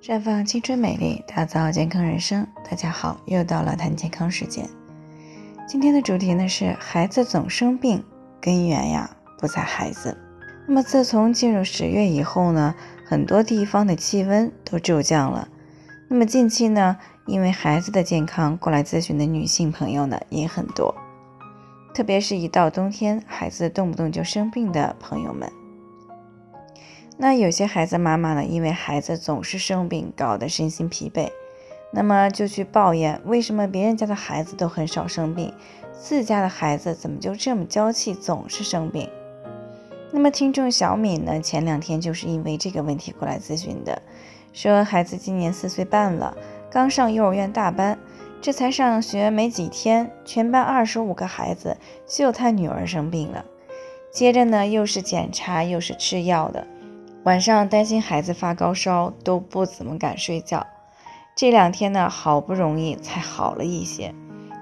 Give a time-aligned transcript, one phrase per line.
[0.00, 2.46] 绽放青春美丽，打造健康人生。
[2.64, 4.66] 大家好，又到了谈健康时间。
[5.66, 8.02] 今天的主题呢是孩子总生病，
[8.40, 10.16] 根源呀不在孩子。
[10.68, 12.74] 那么自从进入十月以后呢，
[13.04, 15.48] 很多地方的气温都骤降了。
[16.08, 16.96] 那么近期呢，
[17.26, 20.94] 因为孩子的健康过来咨询的女性朋友呢也很多，
[21.92, 25.50] 特别是一到冬天，孩子动不动就生病的朋友们。
[27.20, 31.28] 那有些孩子妈妈呢，因为孩子总是生病，搞得身心疲惫，
[31.90, 35.52] 那么就去抱怨为什么别人家的孩子都很少生病，
[35.92, 39.10] 自家的孩子怎么就这么娇气，总是生病？
[40.12, 44.00] 那么听众小敏呢，前两天就是因为这个问题过来咨询的，
[44.52, 46.36] 说孩子今年四岁半了，
[46.70, 47.98] 刚上幼儿园大班，
[48.40, 51.76] 这才上学没几天，全班二十五个孩子，
[52.06, 53.44] 就他女儿生病了，
[54.12, 56.64] 接着呢又是检查又是吃药的。
[57.28, 60.66] 晚上担心孩子发高烧，都不怎么敢睡觉。
[61.36, 64.14] 这两天呢，好不容易才好了一些，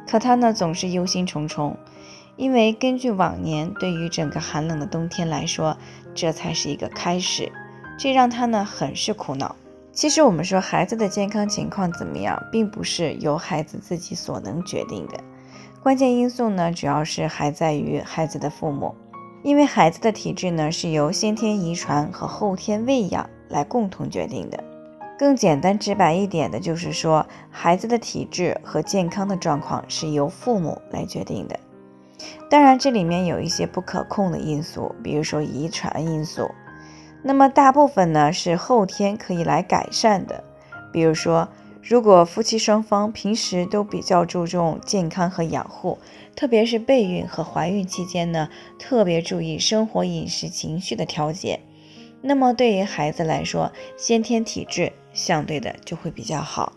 [0.04, 1.76] 可他呢总是忧心忡忡，
[2.34, 5.76] 因为根据往年，对于整个寒冷的冬天来说，
[6.12, 7.52] 这才是一个开始，
[7.96, 9.54] 这让他呢很是苦恼。
[9.92, 15.20] 其实我们说孩子的健康情况怎么样，并不是由孩子自己所能决定的，
[15.84, 18.92] 关键因素呢，主要是还在于孩子的父母。
[19.46, 24.58] 因为孩子的体质呢，是由先天遗传和后天喂养来共同决定的。
[25.16, 31.56] 更简单直白一点的，就是说孩子的体质和健康的状况是由父母来决定的。
[32.50, 36.50] 当然，这里面有一些不可控的因素，比如说遗传因素。
[37.22, 40.42] 那么大部分呢是后天可以来改善的，
[40.92, 41.48] 比如说。
[41.88, 45.98] 如果夫妻双方平时都比较注重健康和养护，
[46.34, 51.60] 特别是备孕和怀孕期间呢，特别注意生活、饮食、情绪的调节，
[52.22, 56.72] 那么对于孩子来说，先天体质相对的就会比较好。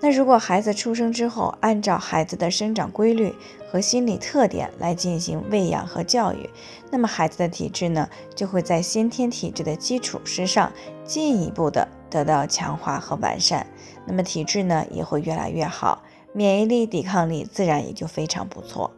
[0.00, 3.34] 那如果孩子出生之后，按照孩子的生长规律
[3.76, 6.48] 和心理特点来进行喂养和教育，
[6.90, 10.72] 那么孩子的体质呢，就会在先天体质的基础之上
[11.04, 11.86] 进一步的。
[12.08, 13.66] 得到强化和完善，
[14.06, 18.90] 那么体质呢也会越来越好，免疫力、抵抗力自然也就非常不错。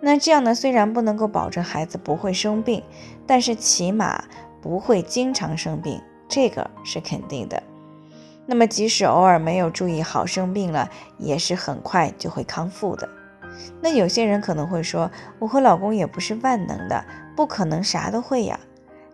[0.00, 2.84] 那这样呢，虽然不能够保证孩子不会生病，
[3.26, 4.22] 但是起码
[4.62, 7.60] 不会经常生病，这个是肯定的。
[8.46, 10.88] 那么即使偶尔没有注意好生病了，
[11.18, 13.08] 也是很快就会康复的。
[13.80, 17.04] 那有些人可能会说，我和老公也不是万能的，
[17.36, 18.58] 不可能啥都会呀。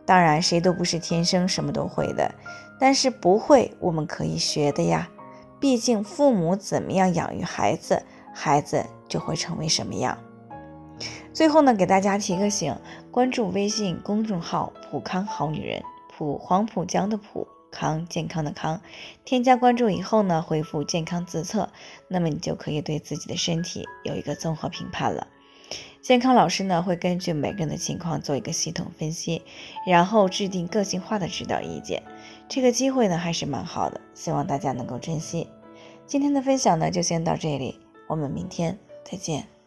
[0.07, 2.33] 当然，谁都不是天生什么都会的，
[2.79, 5.09] 但是不会我们可以学的呀。
[5.61, 8.03] 毕竟父母怎么样养育孩子，
[8.33, 10.17] 孩子就会成为什么样。
[11.33, 12.75] 最后呢，给大家提个醒：
[13.11, 18.81] 关注微信公众号“普康好女人”，普黄浦江的普康健康的康。
[19.25, 21.71] 添加关注以后呢，回复“健康自测”，
[22.09, 25.27] 那么你就可以对自己的身体有一个综合评判了。
[26.03, 29.43] 健康老师呢会根据每个人的情况做一个系统分析，
[29.87, 32.03] 然后制定个性化的指导意见。
[32.49, 35.47] 这个机会呢还是蛮好的，希望大家能够珍惜。
[36.07, 39.60] 今天的分享呢就先到这里，我们明天再见。